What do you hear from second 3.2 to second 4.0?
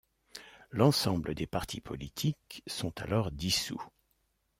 dissout.